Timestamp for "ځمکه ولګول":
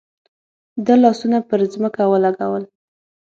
1.73-2.63